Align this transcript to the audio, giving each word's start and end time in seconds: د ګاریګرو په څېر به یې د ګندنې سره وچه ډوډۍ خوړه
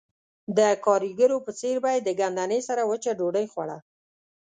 د 0.57 0.59
ګاریګرو 0.85 1.37
په 1.45 1.51
څېر 1.59 1.75
به 1.83 1.89
یې 1.93 1.99
د 2.03 2.09
ګندنې 2.19 2.59
سره 2.67 2.81
وچه 2.91 3.11
ډوډۍ 3.19 3.45
خوړه 3.51 3.77